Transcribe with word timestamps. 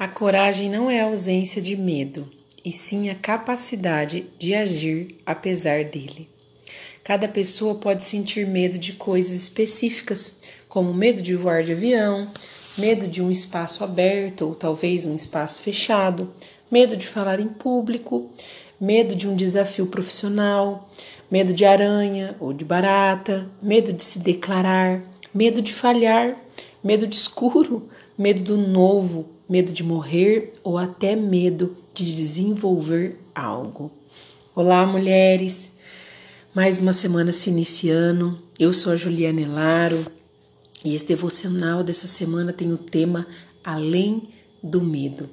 A 0.00 0.08
coragem 0.08 0.70
não 0.70 0.90
é 0.90 1.02
a 1.02 1.04
ausência 1.04 1.60
de 1.60 1.76
medo, 1.76 2.26
e 2.64 2.72
sim 2.72 3.10
a 3.10 3.14
capacidade 3.14 4.24
de 4.38 4.54
agir 4.54 5.18
apesar 5.26 5.84
dele. 5.84 6.26
Cada 7.04 7.28
pessoa 7.28 7.74
pode 7.74 8.02
sentir 8.02 8.46
medo 8.46 8.78
de 8.78 8.94
coisas 8.94 9.32
específicas, 9.32 10.40
como 10.70 10.94
medo 10.94 11.20
de 11.20 11.36
voar 11.36 11.62
de 11.62 11.72
avião, 11.72 12.26
medo 12.78 13.06
de 13.06 13.20
um 13.20 13.30
espaço 13.30 13.84
aberto 13.84 14.46
ou 14.46 14.54
talvez 14.54 15.04
um 15.04 15.14
espaço 15.14 15.60
fechado, 15.60 16.32
medo 16.70 16.96
de 16.96 17.06
falar 17.06 17.38
em 17.38 17.48
público, 17.48 18.30
medo 18.80 19.14
de 19.14 19.28
um 19.28 19.36
desafio 19.36 19.84
profissional, 19.84 20.88
medo 21.30 21.52
de 21.52 21.66
aranha 21.66 22.34
ou 22.40 22.54
de 22.54 22.64
barata, 22.64 23.46
medo 23.60 23.92
de 23.92 24.02
se 24.02 24.20
declarar, 24.20 25.02
medo 25.34 25.60
de 25.60 25.74
falhar, 25.74 26.38
medo 26.82 27.06
de 27.06 27.16
escuro, 27.16 27.86
medo 28.16 28.40
do 28.40 28.56
novo, 28.56 29.28
medo 29.50 29.72
de 29.72 29.82
morrer 29.82 30.52
ou 30.62 30.78
até 30.78 31.16
medo 31.16 31.76
de 31.92 32.14
desenvolver 32.14 33.18
algo. 33.34 33.90
Olá, 34.54 34.86
mulheres! 34.86 35.72
Mais 36.54 36.78
uma 36.78 36.92
semana 36.92 37.32
se 37.32 37.50
iniciando. 37.50 38.38
Eu 38.60 38.72
sou 38.72 38.92
a 38.92 38.96
Juliana 38.96 39.40
Elaro 39.40 40.06
e 40.84 40.94
esse 40.94 41.04
devocional 41.04 41.82
dessa 41.82 42.06
semana 42.06 42.52
tem 42.52 42.72
o 42.72 42.78
tema 42.78 43.26
Além 43.64 44.28
do 44.62 44.80
Medo. 44.80 45.28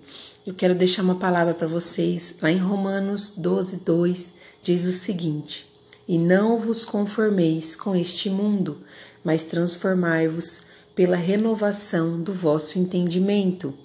Eu 0.47 0.55
quero 0.55 0.73
deixar 0.73 1.03
uma 1.03 1.15
palavra 1.15 1.53
para 1.53 1.67
vocês 1.67 2.37
lá 2.41 2.51
em 2.51 2.57
Romanos 2.57 3.35
12, 3.37 3.81
2, 3.85 4.33
diz 4.63 4.85
o 4.85 4.93
seguinte: 4.93 5.71
E 6.07 6.17
não 6.17 6.57
vos 6.57 6.83
conformeis 6.83 7.75
com 7.75 7.95
este 7.95 8.31
mundo, 8.31 8.79
mas 9.23 9.43
transformai-vos 9.43 10.61
pela 10.95 11.15
renovação 11.15 12.19
do 12.19 12.33
vosso 12.33 12.79
entendimento 12.79 13.75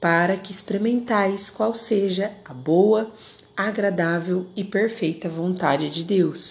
para 0.00 0.36
que 0.36 0.52
experimentais 0.52 1.50
qual 1.50 1.74
seja 1.74 2.32
a 2.44 2.54
boa, 2.54 3.10
agradável 3.56 4.46
e 4.54 4.62
perfeita 4.62 5.28
vontade 5.28 5.90
de 5.90 6.04
Deus. 6.04 6.50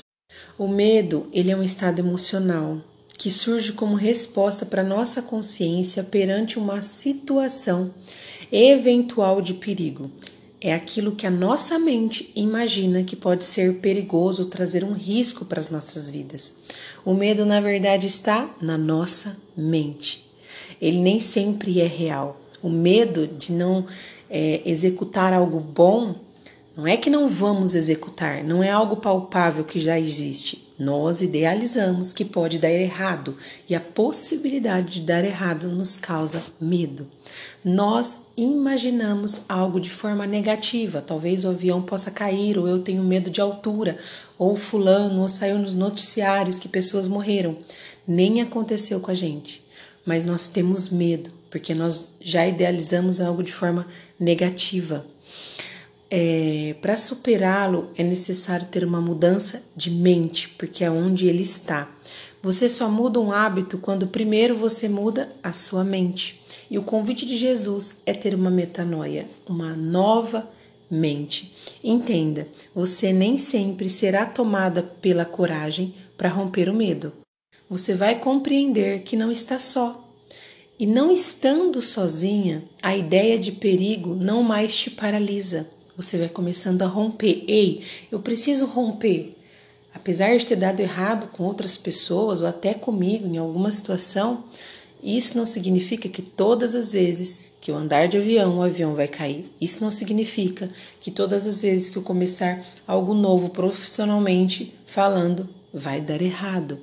O 0.57 0.67
medo, 0.67 1.27
ele 1.31 1.51
é 1.51 1.55
um 1.55 1.63
estado 1.63 1.99
emocional 1.99 2.81
que 3.17 3.31
surge 3.31 3.73
como 3.73 3.95
resposta 3.95 4.65
para 4.65 4.83
nossa 4.83 5.21
consciência 5.21 6.03
perante 6.03 6.59
uma 6.59 6.81
situação 6.81 7.91
eventual 8.51 9.41
de 9.41 9.55
perigo. 9.55 10.11
É 10.59 10.73
aquilo 10.73 11.15
que 11.15 11.25
a 11.25 11.31
nossa 11.31 11.79
mente 11.79 12.31
imagina 12.35 13.03
que 13.03 13.15
pode 13.15 13.43
ser 13.43 13.79
perigoso 13.79 14.45
trazer 14.45 14.83
um 14.83 14.93
risco 14.93 15.45
para 15.45 15.59
as 15.59 15.69
nossas 15.69 16.09
vidas. 16.09 16.55
O 17.05 17.13
medo, 17.13 17.45
na 17.45 17.61
verdade, 17.61 18.07
está 18.07 18.53
na 18.61 18.77
nossa 18.77 19.37
mente. 19.55 20.29
Ele 20.81 20.99
nem 20.99 21.19
sempre 21.19 21.79
é 21.79 21.87
real 21.87 22.39
o 22.67 22.69
medo 22.69 23.25
de 23.25 23.51
não 23.53 23.85
é, 24.29 24.61
executar 24.65 25.33
algo 25.33 25.59
bom, 25.59 26.15
não 26.75 26.85
é 26.85 26.95
que 26.95 27.09
não 27.09 27.27
vamos 27.27 27.73
executar, 27.73 28.43
não 28.43 28.61
é 28.61 28.69
algo 28.69 28.97
palpável 28.97 29.63
que 29.63 29.79
já 29.79 29.99
existe. 29.99 30.67
Nós 30.77 31.23
idealizamos 31.23 32.13
que 32.13 32.23
pode 32.23 32.59
dar 32.59 32.69
errado 32.69 33.35
e 33.67 33.73
a 33.73 33.79
possibilidade 33.79 34.99
de 34.99 35.01
dar 35.01 35.25
errado 35.25 35.69
nos 35.69 35.97
causa 35.97 36.39
medo. 36.61 37.07
Nós 37.65 38.27
imaginamos 38.37 39.41
algo 39.49 39.79
de 39.79 39.89
forma 39.89 40.27
negativa, 40.27 41.01
talvez 41.01 41.43
o 41.43 41.49
avião 41.49 41.81
possa 41.81 42.11
cair, 42.11 42.59
ou 42.59 42.67
eu 42.67 42.77
tenho 42.77 43.01
medo 43.01 43.31
de 43.31 43.41
altura, 43.41 43.97
ou 44.37 44.55
fulano, 44.55 45.21
ou 45.21 45.29
saiu 45.29 45.57
nos 45.57 45.73
noticiários 45.73 46.59
que 46.59 46.69
pessoas 46.69 47.07
morreram. 47.07 47.57
Nem 48.07 48.39
aconteceu 48.39 48.99
com 48.99 49.09
a 49.09 49.15
gente, 49.15 49.63
mas 50.05 50.23
nós 50.23 50.45
temos 50.45 50.89
medo 50.89 51.31
porque 51.49 51.73
nós 51.73 52.13
já 52.19 52.47
idealizamos 52.47 53.19
algo 53.19 53.43
de 53.43 53.51
forma 53.51 53.87
negativa. 54.19 55.05
É, 56.09 56.75
Para 56.81 56.95
superá-lo 56.95 57.89
é 57.97 58.03
necessário 58.03 58.67
ter 58.67 58.83
uma 58.83 59.01
mudança 59.01 59.63
de 59.75 59.91
mente, 59.91 60.49
porque 60.49 60.83
é 60.83 60.89
onde 60.89 61.27
ele 61.27 61.43
está. 61.43 61.89
Você 62.41 62.69
só 62.69 62.89
muda 62.89 63.19
um 63.19 63.31
hábito 63.31 63.77
quando 63.77 64.07
primeiro 64.07 64.55
você 64.55 64.87
muda 64.87 65.27
a 65.43 65.51
sua 65.51 65.83
mente. 65.83 66.41
E 66.69 66.77
o 66.77 66.83
convite 66.83 67.25
de 67.25 67.35
Jesus 67.35 68.01
é 68.05 68.13
ter 68.13 68.33
uma 68.33 68.49
metanoia, 68.49 69.27
uma 69.47 69.75
nova 69.75 70.47
mente. 70.89 71.53
Entenda, 71.83 72.47
você 72.73 73.11
nem 73.11 73.37
sempre 73.37 73.89
será 73.89 74.25
tomada 74.25 74.81
pela 74.81 75.25
coragem 75.25 75.93
para 76.17 76.29
romper 76.29 76.69
o 76.69 76.73
medo. 76.73 77.11
Você 77.69 77.93
vai 77.93 78.17
compreender 78.19 79.01
que 79.01 79.17
não 79.17 79.29
está 79.29 79.59
só, 79.59 80.06
e 80.79 80.85
não 80.85 81.11
estando 81.11 81.81
sozinha, 81.81 82.63
a 82.83 82.95
ideia 82.95 83.37
de 83.37 83.51
perigo 83.51 84.13
não 84.13 84.43
mais 84.43 84.75
te 84.75 84.91
paralisa. 84.91 85.67
Você 85.95 86.17
vai 86.17 86.29
começando 86.29 86.83
a 86.83 86.87
romper. 86.87 87.43
Ei, 87.47 87.81
eu 88.11 88.19
preciso 88.19 88.67
romper. 88.67 89.35
Apesar 89.93 90.37
de 90.37 90.45
ter 90.45 90.55
dado 90.55 90.79
errado 90.79 91.29
com 91.31 91.43
outras 91.43 91.75
pessoas 91.75 92.41
ou 92.41 92.47
até 92.47 92.75
comigo 92.75 93.27
em 93.27 93.37
alguma 93.37 93.71
situação, 93.71 94.43
isso 95.01 95.35
não 95.35 95.45
significa 95.45 96.07
que 96.07 96.21
todas 96.21 96.75
as 96.75 96.91
vezes 96.91 97.53
que 97.59 97.71
eu 97.71 97.75
andar 97.75 98.07
de 98.07 98.17
avião, 98.17 98.57
o 98.57 98.61
avião 98.61 98.93
vai 98.93 99.07
cair. 99.07 99.45
Isso 99.59 99.83
não 99.83 99.89
significa 99.89 100.69
que 100.99 101.09
todas 101.09 101.47
as 101.47 101.61
vezes 101.61 101.89
que 101.89 101.97
eu 101.97 102.03
começar 102.03 102.63
algo 102.87 103.15
novo 103.15 103.49
profissionalmente 103.49 104.73
falando, 104.85 105.49
vai 105.77 106.01
dar 106.01 106.21
errado. 106.21 106.79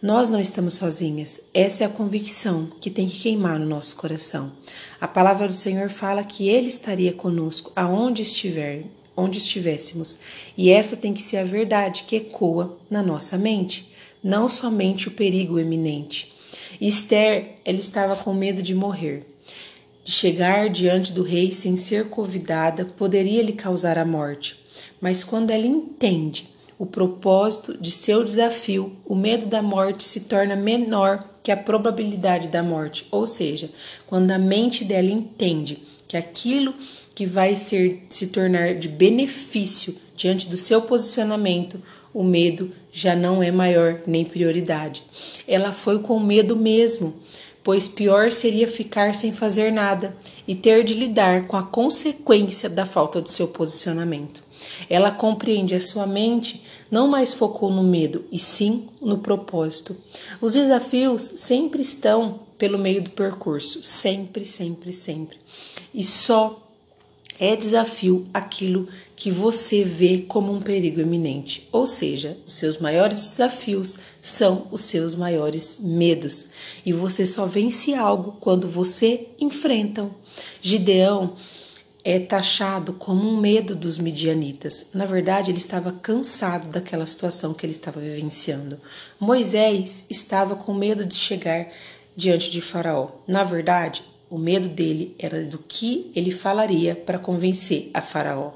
Nós 0.00 0.28
não 0.28 0.40
estamos 0.40 0.74
sozinhas. 0.74 1.42
Essa 1.52 1.84
é 1.84 1.86
a 1.86 1.90
convicção 1.90 2.68
que 2.80 2.90
tem 2.90 3.06
que 3.06 3.18
queimar 3.18 3.58
no 3.58 3.66
nosso 3.66 3.96
coração. 3.96 4.52
A 5.00 5.06
palavra 5.06 5.46
do 5.46 5.54
Senhor 5.54 5.90
fala 5.90 6.24
que 6.24 6.48
Ele 6.48 6.68
estaria 6.68 7.12
conosco 7.12 7.72
aonde 7.76 8.22
estiver, 8.22 8.84
onde 9.16 9.38
estivéssemos. 9.38 10.18
E 10.56 10.70
essa 10.70 10.96
tem 10.96 11.12
que 11.12 11.22
ser 11.22 11.38
a 11.38 11.44
verdade 11.44 12.04
que 12.04 12.16
ecoa 12.16 12.78
na 12.88 13.02
nossa 13.02 13.36
mente, 13.36 13.92
não 14.22 14.48
somente 14.48 15.08
o 15.08 15.12
perigo 15.12 15.58
eminente. 15.58 16.32
Esther, 16.80 17.54
ela 17.64 17.78
estava 17.78 18.16
com 18.16 18.32
medo 18.32 18.62
de 18.62 18.74
morrer. 18.74 19.26
De 20.04 20.12
chegar 20.12 20.70
diante 20.70 21.12
do 21.12 21.22
rei 21.22 21.52
sem 21.52 21.76
ser 21.76 22.08
convidada 22.08 22.84
poderia 22.84 23.42
lhe 23.42 23.52
causar 23.52 23.98
a 23.98 24.04
morte. 24.04 24.56
Mas 25.00 25.22
quando 25.24 25.50
ela 25.50 25.66
entende 25.66 26.48
o 26.78 26.86
propósito 26.86 27.76
de 27.76 27.90
seu 27.90 28.22
desafio, 28.22 28.92
o 29.04 29.14
medo 29.16 29.46
da 29.46 29.60
morte 29.60 30.04
se 30.04 30.20
torna 30.20 30.54
menor 30.54 31.24
que 31.42 31.50
a 31.50 31.56
probabilidade 31.56 32.48
da 32.48 32.62
morte. 32.62 33.06
Ou 33.10 33.26
seja, 33.26 33.70
quando 34.06 34.30
a 34.30 34.38
mente 34.38 34.84
dela 34.84 35.10
entende 35.10 35.82
que 36.06 36.16
aquilo 36.16 36.72
que 37.14 37.26
vai 37.26 37.56
ser 37.56 38.06
se 38.08 38.28
tornar 38.28 38.76
de 38.76 38.88
benefício 38.88 39.96
diante 40.14 40.48
do 40.48 40.56
seu 40.56 40.82
posicionamento, 40.82 41.82
o 42.14 42.22
medo 42.22 42.72
já 42.92 43.16
não 43.16 43.42
é 43.42 43.50
maior 43.50 44.00
nem 44.06 44.24
prioridade. 44.24 45.02
Ela 45.46 45.72
foi 45.72 45.98
com 45.98 46.20
medo 46.20 46.54
mesmo, 46.54 47.14
pois 47.62 47.88
pior 47.88 48.30
seria 48.30 48.68
ficar 48.68 49.14
sem 49.14 49.32
fazer 49.32 49.72
nada 49.72 50.16
e 50.46 50.54
ter 50.54 50.84
de 50.84 50.94
lidar 50.94 51.46
com 51.46 51.56
a 51.56 51.62
consequência 51.62 52.68
da 52.68 52.86
falta 52.86 53.20
do 53.20 53.28
seu 53.28 53.48
posicionamento. 53.48 54.47
Ela 54.88 55.10
compreende 55.10 55.74
a 55.74 55.80
sua 55.80 56.06
mente 56.06 56.62
não 56.90 57.06
mais 57.06 57.34
focou 57.34 57.70
no 57.70 57.82
medo, 57.82 58.24
e 58.32 58.38
sim 58.38 58.88
no 59.00 59.18
propósito. 59.18 59.96
Os 60.40 60.54
desafios 60.54 61.22
sempre 61.22 61.82
estão 61.82 62.40
pelo 62.56 62.78
meio 62.78 63.02
do 63.02 63.10
percurso, 63.10 63.82
sempre, 63.82 64.44
sempre, 64.44 64.92
sempre. 64.92 65.38
E 65.94 66.02
só 66.02 66.64
é 67.38 67.54
desafio 67.54 68.26
aquilo 68.34 68.88
que 69.14 69.30
você 69.30 69.84
vê 69.84 70.24
como 70.26 70.52
um 70.52 70.60
perigo 70.60 71.00
eminente. 71.00 71.68
Ou 71.70 71.86
seja, 71.86 72.36
os 72.46 72.54
seus 72.54 72.78
maiores 72.78 73.20
desafios 73.20 73.96
são 74.20 74.66
os 74.72 74.80
seus 74.82 75.14
maiores 75.14 75.78
medos. 75.80 76.46
E 76.84 76.92
você 76.92 77.24
só 77.24 77.46
vence 77.46 77.94
algo 77.94 78.36
quando 78.40 78.68
você 78.68 79.28
enfrenta. 79.40 80.08
Gideão 80.60 81.34
é 82.04 82.18
taxado 82.18 82.92
como 82.92 83.28
um 83.28 83.40
medo 83.40 83.74
dos 83.74 83.98
midianitas. 83.98 84.90
Na 84.94 85.04
verdade, 85.04 85.50
ele 85.50 85.58
estava 85.58 85.92
cansado 85.92 86.68
daquela 86.68 87.06
situação 87.06 87.52
que 87.52 87.66
ele 87.66 87.72
estava 87.72 88.00
vivenciando. 88.00 88.78
Moisés 89.18 90.04
estava 90.08 90.56
com 90.56 90.72
medo 90.72 91.04
de 91.04 91.14
chegar 91.14 91.68
diante 92.16 92.50
de 92.50 92.60
Faraó. 92.60 93.08
Na 93.26 93.42
verdade, 93.42 94.02
o 94.30 94.38
medo 94.38 94.68
dele 94.68 95.14
era 95.18 95.42
do 95.44 95.58
que 95.58 96.10
ele 96.14 96.30
falaria 96.30 96.94
para 96.94 97.18
convencer 97.18 97.90
a 97.94 98.00
Faraó. 98.00 98.52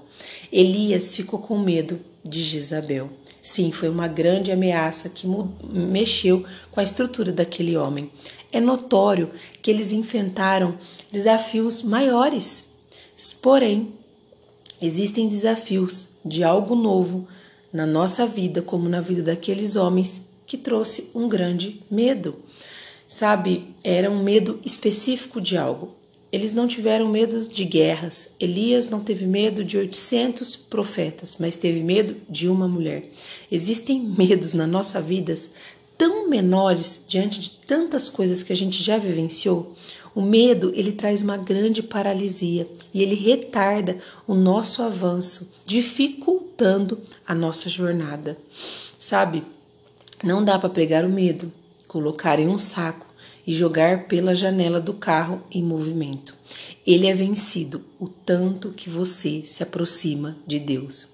Elias 0.53 1.17
ficou 1.17 1.39
com 1.39 1.59
medo 1.59 1.99
de 2.25 2.43
Jezabel. 2.43 3.11
Sim, 3.41 3.73
foi 3.73 3.89
uma 3.89 4.07
grande 4.07 4.53
ameaça 4.53 5.09
que 5.09 5.27
mexeu 5.73 6.45
com 6.71 6.79
a 6.79 6.85
estrutura 6.85 7.33
daquele 7.33 7.77
homem. 7.77 8.11
É 8.53 8.61
notório 8.61 9.31
que 9.61 9.71
eles 9.71 9.93
enfrentaram 9.93 10.77
desafios 11.11 11.83
maiores 11.83 12.72
Porém, 13.31 13.93
existem 14.81 15.29
desafios 15.29 16.09
de 16.25 16.43
algo 16.43 16.75
novo 16.75 17.29
na 17.73 17.87
nossa 17.87 18.27
vida, 18.27 18.63
como 18.63 18.89
na 18.89 19.01
vida 19.01 19.23
daqueles 19.23 19.77
homens, 19.77 20.23
que 20.47 20.57
trouxe 20.57 21.11
um 21.15 21.29
grande 21.29 21.81
medo. 21.91 22.37
Sabe, 23.07 23.69
era 23.85 24.11
um 24.11 24.23
medo 24.23 24.59
específico 24.65 25.41
de 25.41 25.57
algo. 25.57 25.95
eles 26.33 26.55
não 26.55 26.67
tiveram 26.67 27.09
medo 27.09 27.47
de 27.47 27.63
guerras. 27.67 28.37
Elias 28.41 28.89
não 28.89 29.01
teve 29.01 29.27
medo 29.27 29.63
de 29.63 29.77
800 29.77 30.57
profetas, 30.57 31.37
mas 31.39 31.57
teve 31.57 31.83
medo 31.83 32.17
de 32.27 32.49
uma 32.49 32.67
mulher. 32.67 33.11
Existem 33.51 34.01
medos 34.01 34.55
na 34.55 34.67
nossa 34.67 34.99
vida 34.99 35.35
tão 35.99 36.29
menores 36.31 37.05
diante 37.07 37.39
de 37.39 37.51
tantas 37.51 38.09
coisas 38.09 38.43
que 38.43 38.53
a 38.53 38.57
gente 38.57 38.83
já 38.83 38.97
vivenciou. 38.97 39.75
O 40.15 40.21
medo, 40.21 40.73
ele 40.75 40.93
traz 40.93 41.23
uma 41.23 41.37
grande 41.37 41.83
paralisia 41.83 42.69
e 42.93 43.03
ele 43.03 43.15
retarda 43.15 43.97
o 44.27 44.35
nosso 44.35 44.83
avanço, 44.83 45.53
dificultando 45.65 46.99
a 47.27 47.35
nossa 47.35 47.71
jornada. 47.71 48.37
Sabe? 48.99 49.43
Não 50.23 50.45
dá 50.45 50.59
para 50.59 50.69
pregar 50.69 51.05
o 51.05 51.09
medo, 51.09 51.51
colocar 51.89 52.39
em 52.39 52.47
um 52.47 52.59
saco 52.59 53.07
e 53.47 53.53
jogar 53.53 54.07
pela 54.07 54.35
janela 54.35 54.81
do 54.81 54.93
carro 54.93 55.43
em 55.51 55.63
movimento. 55.63 56.37
Ele 56.87 57.07
é 57.07 57.15
vencido 57.15 57.83
o 57.99 58.07
tanto 58.07 58.71
que 58.71 58.91
você 58.91 59.43
se 59.45 59.63
aproxima 59.63 60.37
de 60.47 60.59
Deus. 60.59 61.09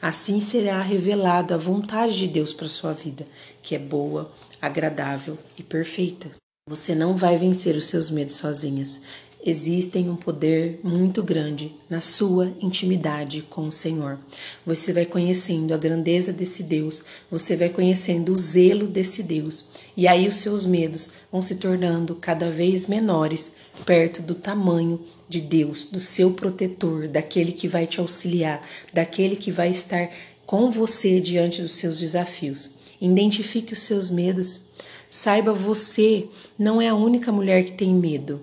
Assim 0.00 0.38
será 0.38 0.80
revelada 0.80 1.54
a 1.54 1.58
vontade 1.58 2.18
de 2.18 2.28
Deus 2.28 2.52
para 2.52 2.68
sua 2.68 2.92
vida, 2.92 3.26
que 3.62 3.74
é 3.74 3.78
boa, 3.78 4.30
agradável 4.60 5.38
e 5.58 5.62
perfeita. 5.62 6.43
Você 6.66 6.94
não 6.94 7.14
vai 7.14 7.36
vencer 7.36 7.76
os 7.76 7.84
seus 7.84 8.08
medos 8.08 8.36
sozinhas. 8.36 9.02
Existem 9.44 10.08
um 10.08 10.16
poder 10.16 10.80
muito 10.82 11.22
grande 11.22 11.76
na 11.90 12.00
sua 12.00 12.54
intimidade 12.58 13.42
com 13.42 13.68
o 13.68 13.70
Senhor. 13.70 14.18
Você 14.64 14.90
vai 14.90 15.04
conhecendo 15.04 15.74
a 15.74 15.76
grandeza 15.76 16.32
desse 16.32 16.62
Deus, 16.62 17.02
você 17.30 17.54
vai 17.54 17.68
conhecendo 17.68 18.32
o 18.32 18.36
zelo 18.36 18.88
desse 18.88 19.22
Deus, 19.22 19.66
e 19.94 20.08
aí 20.08 20.26
os 20.26 20.36
seus 20.36 20.64
medos 20.64 21.10
vão 21.30 21.42
se 21.42 21.56
tornando 21.56 22.14
cada 22.14 22.50
vez 22.50 22.86
menores 22.86 23.56
perto 23.84 24.22
do 24.22 24.34
tamanho 24.34 24.98
de 25.28 25.42
Deus, 25.42 25.84
do 25.84 26.00
seu 26.00 26.32
protetor, 26.32 27.08
daquele 27.08 27.52
que 27.52 27.68
vai 27.68 27.86
te 27.86 28.00
auxiliar, 28.00 28.66
daquele 28.90 29.36
que 29.36 29.50
vai 29.50 29.70
estar 29.70 30.08
com 30.46 30.70
você 30.70 31.20
diante 31.20 31.60
dos 31.60 31.72
seus 31.72 32.00
desafios. 32.00 32.82
Identifique 33.00 33.74
os 33.74 33.82
seus 33.82 34.08
medos. 34.08 34.72
Saiba 35.16 35.52
você 35.52 36.26
não 36.58 36.82
é 36.82 36.88
a 36.88 36.94
única 36.96 37.30
mulher 37.30 37.64
que 37.64 37.70
tem 37.70 37.94
medo, 37.94 38.40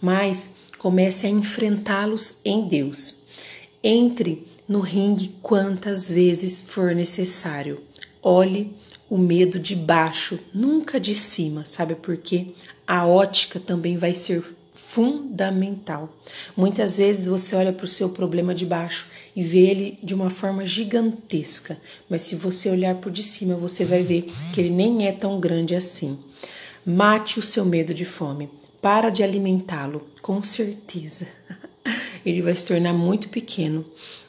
mas 0.00 0.52
comece 0.78 1.26
a 1.26 1.28
enfrentá-los 1.28 2.38
em 2.42 2.66
Deus. 2.66 3.24
Entre 3.82 4.48
no 4.66 4.80
ringue 4.80 5.34
quantas 5.42 6.10
vezes 6.10 6.62
for 6.62 6.94
necessário. 6.94 7.82
Olhe 8.22 8.74
o 9.10 9.18
medo 9.18 9.58
de 9.58 9.76
baixo, 9.76 10.40
nunca 10.54 10.98
de 10.98 11.14
cima, 11.14 11.66
sabe 11.66 11.94
por 11.94 12.16
quê? 12.16 12.54
A 12.86 13.06
ótica 13.06 13.60
também 13.60 13.98
vai 13.98 14.14
ser 14.14 14.42
fundamental. 14.94 16.08
Muitas 16.56 16.98
vezes 16.98 17.26
você 17.26 17.56
olha 17.56 17.72
para 17.72 17.84
o 17.84 17.88
seu 17.88 18.10
problema 18.10 18.54
de 18.54 18.64
baixo 18.64 19.08
e 19.34 19.42
vê 19.42 19.58
ele 19.58 19.98
de 20.00 20.14
uma 20.14 20.30
forma 20.30 20.64
gigantesca, 20.64 21.76
mas 22.08 22.22
se 22.22 22.36
você 22.36 22.70
olhar 22.70 22.94
por 22.94 23.10
de 23.10 23.24
cima, 23.24 23.56
você 23.56 23.84
vai 23.84 24.04
ver 24.04 24.24
que 24.52 24.60
ele 24.60 24.70
nem 24.70 25.08
é 25.08 25.10
tão 25.10 25.40
grande 25.40 25.74
assim. 25.74 26.16
Mate 26.86 27.40
o 27.40 27.42
seu 27.42 27.64
medo 27.64 27.92
de 27.92 28.04
fome. 28.04 28.48
Para 28.80 29.10
de 29.10 29.24
alimentá-lo, 29.24 30.06
com 30.22 30.44
certeza. 30.44 31.26
Ele 32.24 32.42
vai 32.42 32.54
se 32.54 32.64
tornar 32.66 32.92
muito 32.92 33.30
pequeno 33.30 33.84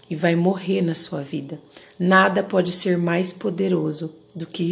e 0.10 0.16
vai 0.16 0.34
morrer 0.34 0.82
na 0.82 0.96
sua 0.96 1.22
vida. 1.22 1.60
Nada 2.00 2.42
pode 2.42 2.72
ser 2.72 2.98
mais 2.98 3.34
poderoso 3.34 4.16
do 4.34 4.48
que 4.48 4.72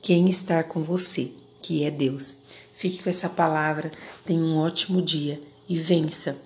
quem 0.00 0.30
está 0.30 0.62
com 0.62 0.82
você, 0.82 1.30
que 1.60 1.84
é 1.84 1.90
Deus. 1.90 2.38
Fique 2.78 3.02
com 3.02 3.10
essa 3.10 3.28
palavra, 3.28 3.90
tenha 4.24 4.40
um 4.40 4.56
ótimo 4.56 5.02
dia 5.02 5.42
e 5.68 5.76
vença 5.76 6.38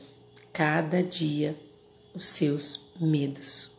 cada 0.51 1.03
dia 1.03 1.55
os 2.15 2.25
seus 2.25 2.87
medos. 2.99 3.77